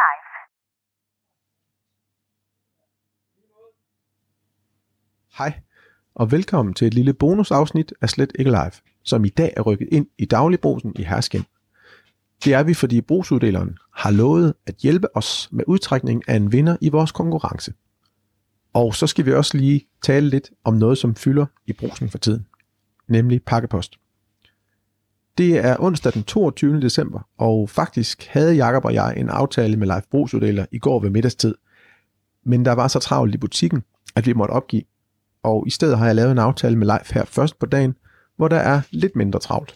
[0.00, 0.26] live.
[5.38, 5.60] Hej,
[6.14, 9.88] og velkommen til et lille bonusafsnit af Slet Ikke Live, som i dag er rykket
[9.92, 11.44] ind i dagligbrusen i Hersken.
[12.44, 16.76] Det er vi, fordi brugsuddeleren har lovet at hjælpe os med udtrækning af en vinder
[16.80, 17.74] i vores konkurrence.
[18.72, 22.18] Og så skal vi også lige tale lidt om noget, som fylder i brusen for
[22.18, 22.46] tiden,
[23.08, 23.98] nemlig pakkepost.
[25.38, 26.80] Det er onsdag den 22.
[26.80, 31.10] december, og faktisk havde Jakob og jeg en aftale med Leif Brugsuddeler i går ved
[31.10, 31.54] middagstid.
[32.44, 33.82] Men der var så travlt i butikken,
[34.16, 34.82] at vi måtte opgive.
[35.42, 37.94] Og i stedet har jeg lavet en aftale med Leif her først på dagen,
[38.36, 39.74] hvor der er lidt mindre travlt.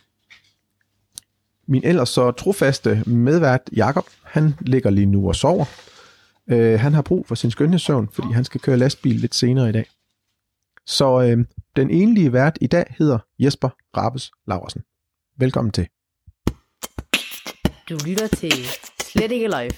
[1.67, 5.65] Min ellers så trofaste medvært Jakob, han ligger lige nu og sover.
[6.47, 9.73] Øh, han har brug for sin skønhedssøvn, fordi han skal køre lastbil lidt senere i
[9.73, 9.87] dag.
[10.87, 11.45] Så øh,
[11.77, 14.83] den enlige vært i dag hedder Jesper Rabes Laversen.
[15.39, 15.89] Velkommen til.
[17.89, 18.53] Du lytter til
[19.01, 19.71] Slet ikke live.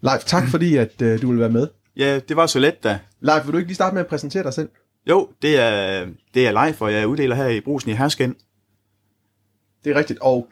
[0.00, 1.68] Live, tak fordi at øh, du vil være med.
[1.96, 3.00] Ja, det var så let da.
[3.20, 4.68] Live, vil du ikke lige starte med at præsentere dig selv?
[5.08, 8.34] Jo, det er, det er live, og jeg uddeler her i brusen i Hersken.
[9.84, 10.48] Det er rigtigt, og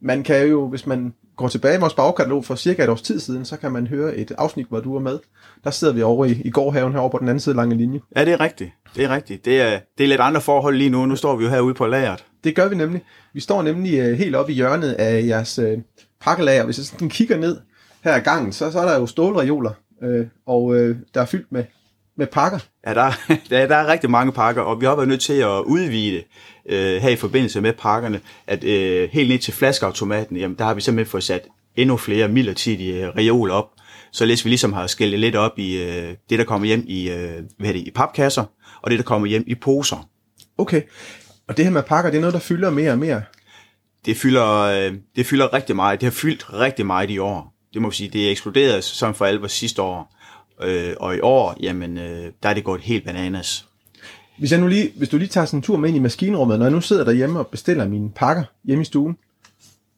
[0.00, 3.20] man kan jo, hvis man går tilbage i vores bagkatalog for cirka et års tid
[3.20, 5.18] siden, så kan man høre et afsnit, hvor du var med.
[5.64, 8.00] Der sidder vi over i, i gårdhaven herovre på den anden side lange linje.
[8.16, 8.70] Ja, det er rigtigt.
[8.96, 9.44] Det er rigtigt.
[9.44, 11.06] Det er, det er lidt andre forhold lige nu.
[11.06, 12.24] Nu står vi jo herude på lageret.
[12.44, 13.02] Det gør vi nemlig.
[13.34, 15.78] Vi står nemlig øh, helt oppe i hjørnet af jeres øh,
[16.20, 16.64] pakkelager.
[16.64, 17.56] Hvis jeg sådan kigger ned
[18.04, 21.52] her ad gangen, så, så er der jo stålreoler, øh, og øh, der er fyldt
[21.52, 21.64] med,
[22.16, 22.58] med pakker.
[22.86, 23.12] Ja, der,
[23.50, 26.22] der, der er rigtig mange pakker, og vi har været nødt til at udvide
[26.68, 30.74] øh, her i forbindelse med pakkerne, at øh, helt ned til flaskeautomaten, jamen der har
[30.74, 33.70] vi simpelthen fået sat endnu flere midlertidige øh, reoler op,
[34.12, 37.42] således vi ligesom har skældt lidt op i øh, det, der kommer hjem i, øh,
[37.58, 38.44] hvad det, i papkasser,
[38.82, 40.08] og det, der kommer hjem i poser.
[40.58, 40.82] Okay,
[41.48, 43.22] og det her med pakker, det er noget, der fylder mere og mere.
[44.06, 46.00] Det fylder, øh, det fylder rigtig meget.
[46.00, 47.54] Det har fyldt rigtig meget i år.
[47.74, 50.15] Det må vi sige, det er eksploderet som for alvor sidste år.
[50.62, 53.66] Øh, og i år, jamen, øh, der er det gået helt bananas.
[54.38, 56.58] Hvis, jeg nu lige, hvis du lige tager sådan en tur med ind i maskinrummet,
[56.58, 59.16] når jeg nu sidder derhjemme og bestiller mine pakker hjemme i stuen,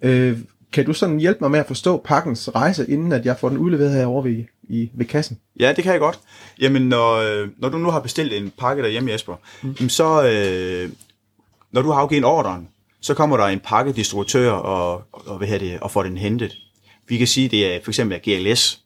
[0.02, 0.38] øh,
[0.72, 3.58] kan du sådan hjælpe mig med at forstå pakkens rejse, inden at jeg får den
[3.58, 5.38] udleveret herovre ved, i, ved kassen?
[5.60, 6.20] Ja, det kan jeg godt.
[6.60, 9.88] Jamen, når, øh, når du nu har bestilt en pakke derhjemme, Jesper, mm.
[9.88, 10.90] så øh,
[11.72, 12.68] når du har afgivet ordren,
[13.00, 16.56] så kommer der en pakkedistributør og, og, hvad det, og får den hentet.
[17.08, 18.80] Vi kan sige, det er for eksempel er GLS.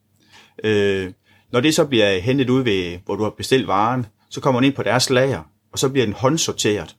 [0.64, 1.10] Øh,
[1.52, 4.66] når det så bliver hentet ud ved, hvor du har bestilt varen, så kommer den
[4.66, 5.42] ind på deres lager,
[5.72, 6.96] og så bliver den håndsorteret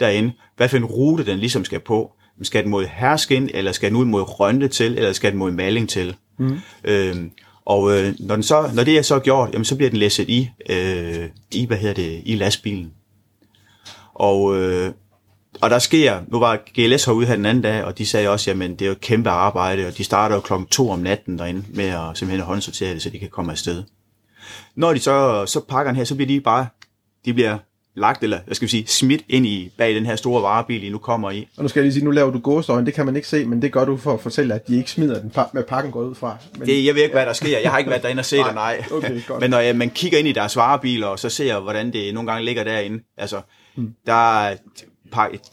[0.00, 2.12] derinde, hvad for en rute den ligesom skal på.
[2.42, 5.50] Skal den mod herskin, eller skal den ud mod rønte til, eller skal den mod
[5.50, 6.16] maling til?
[6.38, 6.58] Mm.
[6.84, 7.16] Øh,
[7.64, 10.28] og øh, når, den så, når det er så gjort, jamen, så bliver den læsset
[10.28, 12.92] i, øh, i, hvad hedder det, i lastbilen.
[14.14, 14.92] Og, øh,
[15.60, 18.50] og der sker, nu var GLS herude her den anden dag, og de sagde også,
[18.50, 21.38] jamen det er jo et kæmpe arbejde, og de starter jo klokken to om natten
[21.38, 23.82] derinde med at simpelthen håndsortere det, så de kan komme afsted.
[24.74, 26.66] Når de så, så pakker den her, så bliver de bare,
[27.24, 27.58] de bliver
[27.96, 30.88] lagt, eller hvad skal vi sige, smidt ind i bag den her store varebil, I
[30.88, 31.48] nu kommer i.
[31.56, 33.44] Og nu skal jeg lige sige, nu laver du gåsøjne, det kan man ikke se,
[33.44, 36.00] men det gør du for at fortælle, at de ikke smider den med pakken går
[36.00, 36.36] ud fra.
[36.58, 36.68] Men...
[36.68, 37.58] Det, jeg ved ikke, hvad der sker.
[37.58, 38.84] Jeg har ikke været derinde og set det, nej.
[38.92, 39.40] Okay, godt.
[39.42, 42.30] Men når jeg, man kigger ind i deres varebiler, og så ser, hvordan det nogle
[42.32, 43.40] gange ligger derinde, altså,
[43.74, 43.94] hmm.
[44.06, 44.54] der,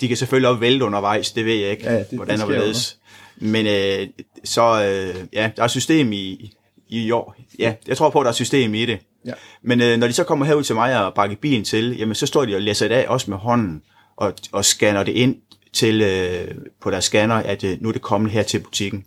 [0.02, 2.50] de kan selvfølgelig også vælte undervejs, det ved jeg ikke, ja, det, hvordan det og
[2.52, 2.98] hvorledes.
[3.38, 4.08] Men øh,
[4.44, 6.54] så, øh, ja, der er system i,
[6.90, 7.36] i år.
[7.60, 9.00] Ja, jeg tror på, at der er system i det.
[9.26, 9.34] Ja.
[9.64, 12.26] Men øh, når de så kommer herud til mig og bakker bilen til, jamen så
[12.26, 13.82] står de og læser det af, også med hånden,
[14.18, 15.36] og, og scanner det ind
[15.74, 16.48] til øh,
[16.82, 19.06] på deres scanner, at øh, nu er det kommet her til butikken.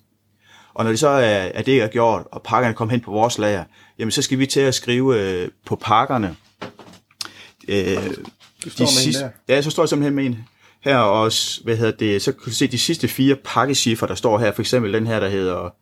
[0.75, 3.39] Og når det så er, er det er gjort, og pakkerne kommer hen på vores
[3.39, 3.65] lager,
[3.99, 6.37] jamen så skal vi til at skrive øh, på pakkerne.
[7.69, 7.97] Øh,
[8.71, 10.39] de sidste, Ja, så står jeg simpelthen med en
[10.81, 14.39] her også, hvad hedder det, så kan du se de sidste fire pakkecifre, der står
[14.39, 15.75] her, for eksempel den her, der hedder,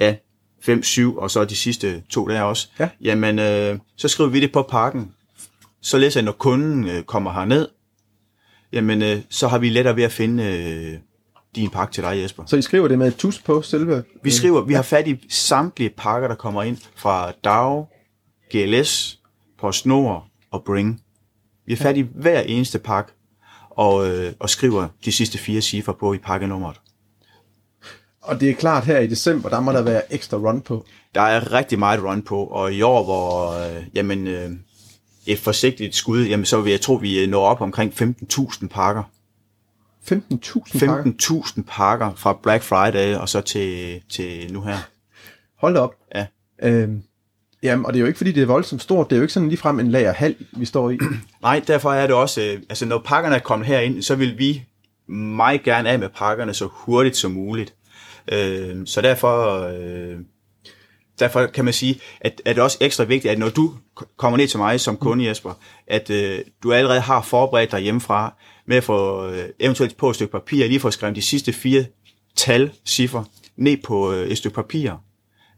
[0.00, 0.14] ja,
[0.62, 2.68] 5, 7, og så de sidste to der også.
[2.78, 2.88] Ja.
[3.00, 5.12] Jamen, øh, så skriver vi det på pakken.
[5.80, 7.68] Så læser jeg, når kunden øh, kommer herned,
[8.72, 10.98] jamen, øh, så har vi lettere ved at finde øh,
[11.54, 12.44] din pakke til dig, Jesper.
[12.46, 14.04] Så I skriver det med et tus på selve?
[14.22, 17.86] Vi skriver, vi har fat i samtlige pakker, der kommer ind fra DAO,
[18.52, 19.18] GLS,
[19.58, 21.02] PostNord og Bring.
[21.66, 23.12] Vi har fat i hver eneste pakke,
[23.70, 26.80] og, øh, og skriver de sidste fire cifre på i pakkenummeret.
[28.22, 30.84] Og det er klart, her i december, der må der være ekstra run på.
[31.14, 34.50] Der er rigtig meget run på, og i år, hvor øh, jamen, øh,
[35.26, 39.02] et forsigtigt skud, jamen, så vil jeg tro, vi når op omkring 15.000 pakker.
[40.12, 41.12] 15.000 pakker?
[41.56, 44.76] 15.000 pakker fra Black Friday og så til, til nu her.
[45.56, 45.94] Hold op.
[46.14, 46.26] Ja.
[46.62, 47.02] Øhm,
[47.62, 49.10] jamen, og det er jo ikke, fordi det er voldsomt stort.
[49.10, 50.98] Det er jo ikke sådan ligefrem en lagerhal, vi står i.
[51.42, 54.64] Nej, derfor er det også, øh, altså når pakkerne er kommet herind, så vil vi
[55.12, 57.74] meget gerne af med pakkerne så hurtigt som muligt.
[58.32, 60.18] Øh, så derfor, øh,
[61.18, 63.74] derfor kan man sige, at, at det er også ekstra vigtigt, at når du
[64.16, 65.52] kommer ned til mig som kunde, Jesper,
[65.86, 68.34] at øh, du allerede har forberedt dig hjemmefra
[68.66, 71.84] med at få øh, eventuelt på et stykke papir, lige få skrevet de sidste fire
[72.36, 73.24] tal, cifre,
[73.56, 74.92] ned på øh, et stykke papir.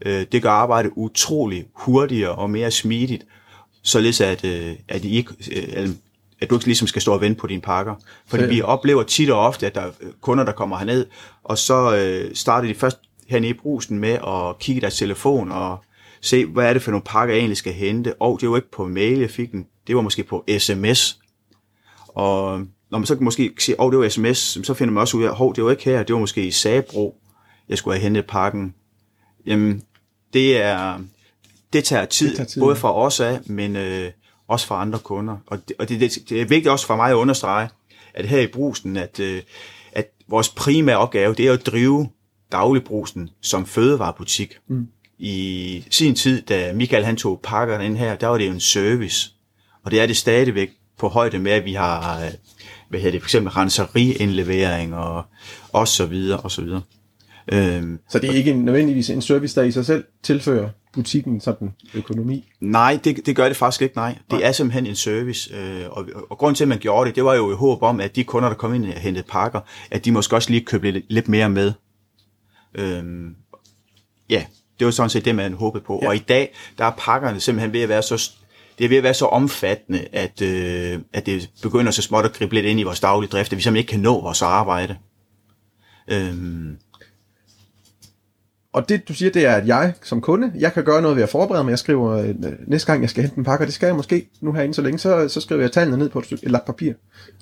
[0.05, 3.25] Øh, det gør arbejdet utrolig hurtigere og mere smidigt,
[3.83, 5.89] således at, øh, at, I ikke, øh,
[6.41, 7.95] at du ikke ligesom skal stå og vente på dine pakker.
[8.27, 9.91] Fordi Så- vi oplever tit og ofte, at der er
[10.21, 11.05] kunder, der kommer herned,
[11.43, 12.97] og så øh, starter de først
[13.27, 15.77] hernede i brusen med at kigge i deres telefon og
[16.21, 18.13] se, hvad er det for nogle pakker, jeg egentlig skal hente.
[18.21, 19.65] Og det var ikke på mail, jeg fik den.
[19.87, 21.19] Det var måske på sms.
[22.07, 22.59] Og
[22.91, 25.23] når man så kan måske sige, at det var sms, så finder man også ud
[25.23, 27.15] af, at det var ikke her, det var måske i Sabro,
[27.69, 28.73] jeg skulle have hentet pakken.
[29.45, 29.81] Jamen,
[30.33, 30.99] det er,
[31.73, 34.11] det tager tid, Det tager tid, både fra os af, men øh,
[34.47, 35.37] også fra andre kunder.
[35.47, 37.69] Og, det, og det, det, det er vigtigt også for mig at understrege,
[38.13, 39.41] at her i brusen, at, øh,
[39.91, 42.09] at vores primære opgave, det er at drive
[42.51, 44.57] dagligbrusen som fødevarebutik.
[44.67, 44.87] Mm.
[45.17, 48.59] I sin tid, da Michael han tog pakkerne ind her, der var det jo en
[48.59, 49.31] service.
[49.83, 52.31] Og det er det stadigvæk på højde med, at vi har, øh,
[52.89, 55.23] hvad hedder det, for eksempel renseriindlevering og,
[55.73, 56.81] og så videre, og så videre.
[57.51, 61.73] Øhm, Så det er ikke nødvendigvis en service, der i sig selv tilfører butikken sådan
[61.93, 62.49] økonomi.
[62.59, 64.17] Nej, det, det gør det faktisk ikke, nej.
[64.31, 67.25] Det er simpelthen en service, øh, og, og grunden til, at man gjorde det, det
[67.25, 69.59] var jo i håb om, at de kunder, der kom ind og hentede pakker,
[69.91, 71.73] at de måske også lige købte lidt, lidt mere med.
[72.75, 73.35] Øhm,
[74.29, 74.45] ja,
[74.79, 75.99] det var sådan set det, man håbede på.
[76.01, 76.07] Ja.
[76.07, 78.31] Og i dag, der er pakkerne simpelthen ved at være så,
[78.77, 82.33] det er ved at være så omfattende, at, øh, at det begynder så småt at
[82.33, 84.97] gribe lidt ind i vores daglige drift, at vi simpelthen ikke kan nå vores arbejde.
[86.07, 86.77] Øhm,
[88.73, 91.23] Og det, du siger, det er, at jeg som kunde, jeg kan gøre noget ved
[91.23, 91.71] at forberede mig.
[91.71, 92.35] Jeg skriver, øh,
[92.67, 94.81] næste gang jeg skal hente en pakke, og det skal jeg måske nu herinde så
[94.81, 96.93] længe, så, så skriver jeg tallene ned på et, stykke, et lagt papir.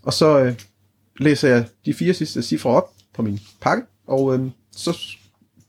[0.04, 0.54] Og så øh,
[1.20, 4.42] læser jeg de fire sidste cifre op på min pakke, og øh,
[4.72, 4.98] så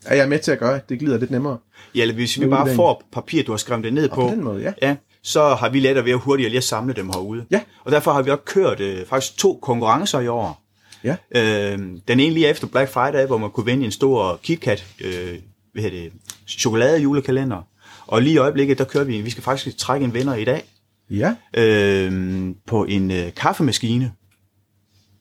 [0.07, 1.59] er jeg med til at gøre, at det glider lidt nemmere.
[1.95, 4.45] ja, eller hvis vi bare får papir, du har skrevet det ned Og på den
[4.45, 4.73] måde, ja.
[4.83, 7.45] ja, så har vi lettere ved at hurtigere lige at samle dem herude.
[7.51, 7.61] Ja.
[7.85, 10.63] Og derfor har vi også kørt øh, faktisk to konkurrencer i år.
[11.05, 11.17] Ja.
[11.35, 11.79] Øh,
[12.09, 15.39] den ene lige efter Black Friday, hvor man kunne vinde en stor KitKat øh,
[15.73, 16.13] hvad hedder det,
[16.49, 17.63] chokolade julekalender.
[18.07, 20.63] Og lige i øjeblikket, der kører vi, vi skal faktisk trække en vinder i dag
[21.11, 24.13] Ja, øh, på en øh, kaffemaskine.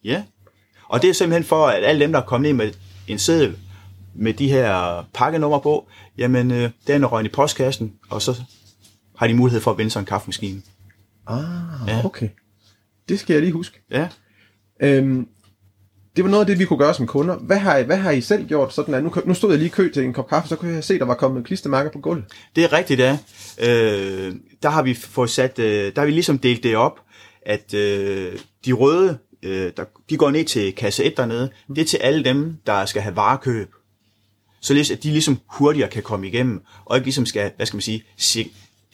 [0.04, 0.24] Ja.
[0.86, 2.72] Og det er simpelthen for, at alle dem, der er kommet ind med
[3.08, 3.58] en seddel
[4.16, 5.88] med de her pakkenummer på,
[6.18, 8.42] jamen, øh, den er røgnet i postkassen, og så
[9.18, 10.62] har de mulighed for at vinde sig en kaffemaskine.
[11.28, 11.42] ah,
[11.88, 12.06] Ja.
[12.06, 12.30] okay.
[13.10, 13.82] Det skal jeg lige huske.
[13.92, 14.08] Ja.
[14.82, 15.28] Øhm,
[16.16, 17.36] det var noget af det, vi kunne gøre som kunder.
[17.36, 18.74] Hvad har I, hvad har I selv gjort?
[18.74, 20.74] Sådan at nu, nu stod jeg lige i kø til en kop kaffe, så kunne
[20.74, 22.26] jeg se, der var kommet klistermærker på gulvet.
[22.56, 23.18] Det er rigtigt, ja.
[23.62, 27.00] Øh, der har vi fået sat, øh, der har vi ligesom delt det op,
[27.46, 31.86] at øh, de røde, øh, der, de går ned til kasse 1 dernede, det er
[31.86, 33.70] til alle dem, der skal have varekøb.
[34.62, 37.82] Således at de ligesom hurtigere kan komme igennem, og ikke ligesom skal, hvad skal man
[37.82, 38.04] sige,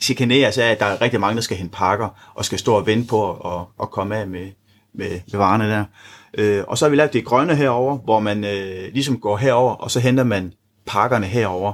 [0.00, 2.86] chikaneres af, at der er rigtig mange, der skal hente pakker, og skal stå og
[2.86, 4.50] vente på at, at komme af med,
[4.94, 5.84] med, med varerne der.
[6.34, 9.74] Øh, og så har vi lavet det grønne herover, hvor man øh, ligesom går herover,
[9.74, 10.52] og så henter man
[10.86, 11.72] pakkerne herover.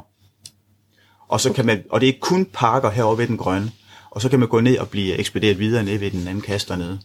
[1.29, 3.71] Og, så kan man, og det er kun pakker herovre ved den grønne.
[4.11, 6.69] Og så kan man gå ned og blive ekspederet videre ned ved den anden kasse
[6.69, 7.01] dernede.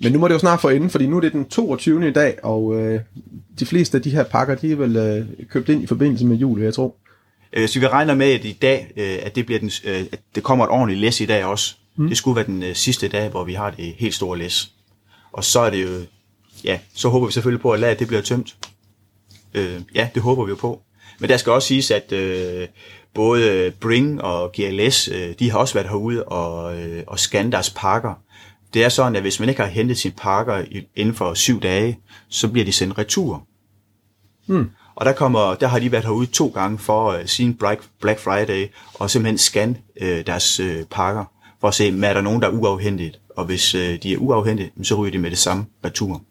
[0.00, 2.08] Men nu må det jo snart få enden, fordi nu er det den 22.
[2.08, 3.00] i dag, og øh,
[3.58, 6.36] de fleste af de her pakker, de er vel øh, købt ind i forbindelse med
[6.36, 6.96] jul, jeg tro.
[7.52, 10.20] Øh, så vi regner med, at i dag, øh, at det, bliver den, øh, at
[10.34, 11.76] det kommer et ordentligt læs i dag også.
[11.96, 12.08] Mm.
[12.08, 14.70] Det skulle være den øh, sidste dag, hvor vi har det helt store læs.
[15.34, 16.06] Og så er det jo,
[16.64, 18.56] ja, så håber vi selvfølgelig på, at lageret det bliver tømt.
[19.54, 20.82] Øh, ja, det håber vi jo på.
[21.18, 22.68] Men der skal også siges, at øh,
[23.14, 27.70] både Bring og GLS, øh, de har også været herude og, øh, og scanne deres
[27.70, 28.14] pakker.
[28.74, 30.64] Det er sådan, at hvis man ikke har hentet sine pakker
[30.96, 31.98] inden for syv dage,
[32.28, 33.46] så bliver de sendt retur.
[34.46, 34.70] Hmm.
[34.94, 37.54] Og der, kommer, der har de været herude to gange for uh, sin
[38.00, 41.24] Black, Friday, og simpelthen scanne uh, deres uh, pakker,
[41.60, 43.20] for at se, om er der nogen, der er uafhændigt.
[43.36, 46.22] Og hvis uh, de er uafhændigt, så ryger de med det samme retur.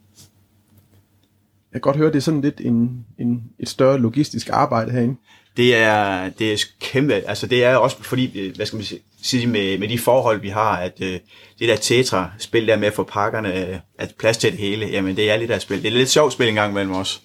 [1.74, 5.15] Jeg kan godt høre, det er sådan lidt en, en, et større logistisk arbejde herinde.
[5.57, 8.86] Det er, det er kæmpe, altså det er også fordi, øh, hvad skal man
[9.22, 11.22] sige, med, med de forhold, vi har, at uh, det
[11.60, 15.31] der tetra-spil der med at få pakkerne, uh, at plads til det hele, jamen det
[15.31, 15.83] er lidt af spil.
[15.83, 17.22] Det er lidt sjovt spil engang mellem os.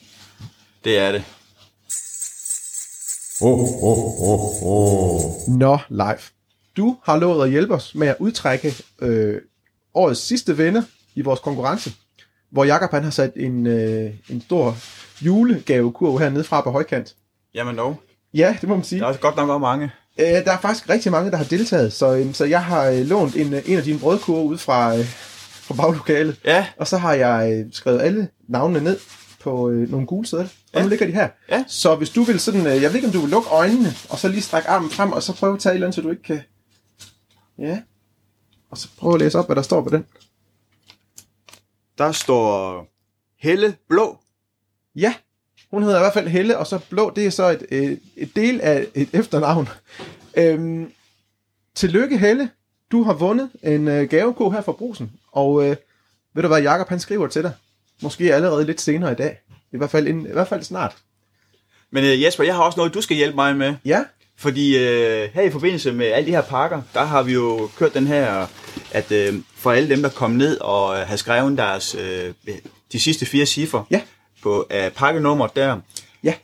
[0.85, 1.25] Det er det.
[5.49, 6.19] Nå, live.
[6.77, 9.41] Du har lovet at hjælpe os med at udtrække øh,
[9.99, 10.83] årets sidste vinder
[11.15, 11.93] i vores konkurrence,
[12.51, 14.77] hvor Jakob han har sat en, øh, en stor
[15.21, 17.15] julegavekurv hernede fra på højkant.
[17.55, 17.95] Jamen no.
[18.35, 19.01] Ja, det må man sige.
[19.01, 19.91] Der er godt nok også mange.
[20.19, 23.07] Øh, der er faktisk rigtig mange, der har deltaget, så, øh, så jeg har øh,
[23.07, 25.05] lånt en, øh, en af dine brødkurve ud fra, øh,
[25.53, 28.99] fra baglokalet, Ja, og så har jeg øh, skrevet alle navnene ned,
[29.43, 30.45] på øh, nogle gule sædler.
[30.73, 30.83] Og Ja.
[30.83, 31.29] nu ligger de her.
[31.51, 31.65] Ja.
[31.69, 34.19] Så hvis du vil sådan, øh, jeg ved ikke om du vil lukke øjnene, og
[34.19, 36.11] så lige strække armen frem, og så prøve at tage et eller andet, så du
[36.11, 36.41] ikke kan...
[37.59, 37.79] Ja.
[38.71, 40.07] Og så prøve at læse op, hvad der står på den.
[41.99, 42.87] Der står
[43.37, 44.19] Helle Blå.
[44.95, 45.15] Ja,
[45.71, 48.37] hun hedder i hvert fald Helle, og så Blå, det er så et, et, et
[48.37, 49.69] del af et efternavn.
[50.37, 50.93] Øhm,
[51.75, 52.51] tillykke Helle,
[52.93, 55.77] du har vundet en øh, gavekog her fra Brusen, og øh,
[56.35, 57.53] ved du hvad, Jakob han skriver til dig,
[58.03, 59.41] måske allerede lidt senere i dag,
[59.73, 60.97] i hvert fald, inden, i hvert fald snart.
[61.91, 63.75] Men øh, Jesper, jeg har også noget, du skal hjælpe mig med.
[63.85, 64.05] Ja,
[64.39, 67.95] Fordi øh, her i forbindelse med alle de her pakker, der har vi jo kørt
[67.95, 68.47] den her,
[68.93, 72.35] at øh, for alle dem, der kom ned og øh, har skrevet deres, øh,
[72.93, 74.01] de sidste fire cifre Ja.
[74.43, 75.81] på øh, pakkenummeret der,
[76.25, 76.35] ja,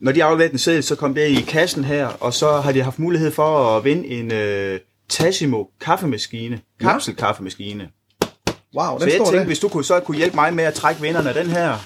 [0.00, 2.82] når de afleverede den seddel, så kom det i kassen her, og så har de
[2.82, 7.88] haft mulighed for at vinde en øh, Tassimo kaffemaskine, kapselkaffemaskine.
[8.78, 9.44] wow, den Så jeg står tænkte, der.
[9.44, 11.76] hvis du kunne, så kunne hjælpe mig med at trække vinderne af den her,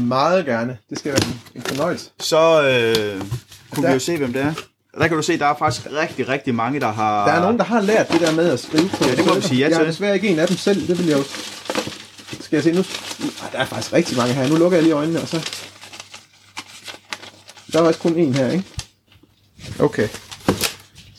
[0.00, 2.10] Meget gerne, det skal være en, en fornøjelse.
[2.20, 3.22] så øh,
[3.70, 4.54] kunne Der- vi jo se, hvem det er.
[4.94, 7.26] Og Der kan du se, der er faktisk rigtig, rigtig mange, der har...
[7.26, 9.34] Der er nogen, der har lært det der med at skrive på Ja, det må
[9.34, 9.86] vi sige ja Jeg er til.
[9.86, 11.24] desværre ikke en af dem selv, det vil jeg jo...
[12.40, 12.78] Skal jeg se nu?
[13.42, 14.48] Ej, der er faktisk rigtig mange her.
[14.48, 15.50] Nu lukker jeg lige øjnene, og så...
[17.72, 18.64] Der er også kun en her, ikke?
[19.80, 20.08] Okay.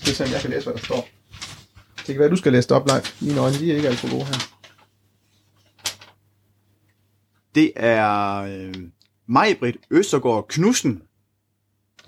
[0.02, 1.08] Skal se, om jeg kan læse, hvad der står.
[1.98, 3.02] Det kan være, du skal læse det op live.
[3.22, 4.34] Mine øjne, de er ikke alt for gode her.
[7.56, 8.74] Det er øh,
[9.28, 11.02] Majbrit Østergaard Knudsen.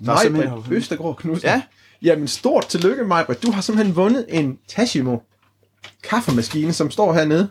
[0.04, 1.48] Der er Majbrit simpelthen- Østergaard Knudsen.
[1.48, 1.62] Ja.
[2.02, 3.42] Jamen, stort tillykke, Majbrit.
[3.42, 5.18] Du har simpelthen vundet en Tashimo
[6.02, 7.50] kaffemaskine, som står hernede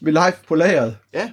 [0.00, 0.96] ved live på lageret.
[1.14, 1.30] Ja.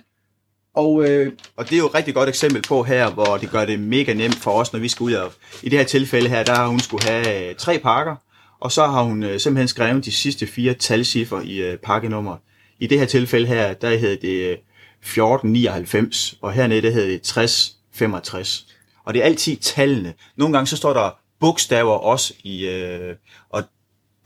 [0.76, 3.66] Og øh, Og det er jo et rigtig godt eksempel på her, hvor det gør
[3.66, 5.32] det mega nemt for os, når vi skal ud og...
[5.64, 8.16] I det her tilfælde her, der har hun skulle have øh, tre pakker,
[8.60, 12.38] og så har hun øh, simpelthen skrevet de sidste fire talcifre i øh, pakkenummer.
[12.80, 14.58] I det her tilfælde her, der hed det øh,
[15.02, 18.68] 1499, og hernede, der hed det 6065.
[19.06, 20.14] Og det er altid tallene.
[20.36, 22.68] Nogle gange så står der bogstaver også i...
[22.68, 23.16] Øh,
[23.50, 23.64] og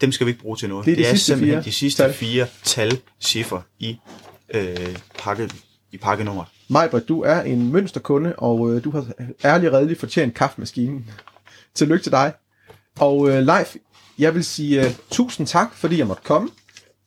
[0.01, 0.85] dem skal vi ikke bruge til noget.
[0.85, 2.13] Det er de sidste simpelthen fire de sidste tal.
[2.13, 3.97] fire talcifre i,
[4.53, 5.49] øh, pakke,
[5.91, 6.47] i pakkenummeret.
[6.69, 9.07] Majbert, du er en mønsterkunde, og øh, du har
[9.45, 11.09] ærligt redeligt fortjent kaffemaskinen.
[11.75, 12.33] Tillykke til dig.
[12.99, 13.75] Og øh, Leif,
[14.19, 16.49] jeg vil sige øh, tusind tak, fordi jeg måtte komme.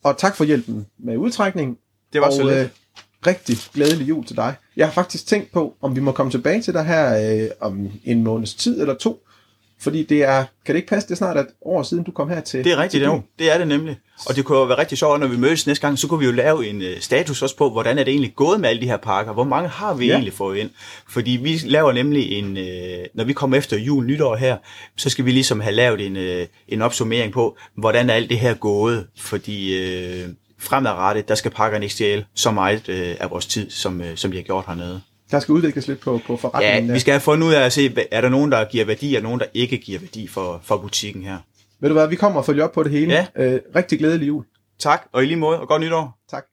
[0.04, 1.76] Og tak for hjælpen med udtrækningen.
[2.12, 2.54] Det var og, så lidt.
[2.54, 2.68] Øh,
[3.26, 4.54] rigtig glædelig jul til dig.
[4.76, 7.88] Jeg har faktisk tænkt på, om vi må komme tilbage til dig her øh, om
[8.04, 9.22] en måneds tid eller to.
[9.80, 12.28] Fordi det er, kan det ikke passe, det er snart et år siden, du kom
[12.28, 13.96] her til Det er rigtigt, til det, det er det nemlig.
[14.28, 16.26] Og det kunne jo være rigtig sjovt, når vi mødes næste gang, så kunne vi
[16.26, 18.86] jo lave en uh, status også på, hvordan er det egentlig gået med alle de
[18.86, 19.32] her pakker?
[19.32, 20.12] Hvor mange har vi Ja.
[20.12, 20.70] egentlig fået ind?
[21.08, 22.62] Fordi vi laver nemlig en, uh,
[23.14, 24.56] når vi kommer efter jul nytår her,
[24.96, 28.38] så skal vi ligesom have lavet en, uh, en opsummering på, hvordan er alt det
[28.38, 29.06] her gået?
[29.16, 29.78] Fordi
[30.58, 34.30] fremadrettet, der skal pakkerne ikke stjæle så meget uh, af vores tid, som, uh, som
[34.30, 35.00] de har gjort hernede.
[35.30, 36.88] Der skal udvikles lidt på, på Ja, forretningen.
[36.88, 36.98] vi der.
[37.00, 39.40] skal have fundet ud af at se, er der nogen, der giver værdi, og nogen,
[39.40, 41.36] der ikke giver værdi for, for butikken her.
[41.80, 43.12] Ved du hvad, vi kommer og følger op på det hele.
[43.12, 43.26] Ja.
[43.36, 44.44] Øh, rigtig glædelig jul.
[44.78, 46.18] Tak, og i lige måde, og godt nytår.
[46.30, 46.44] Tak.